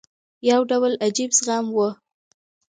[0.49, 1.89] یو ډول عجیب زغم وو.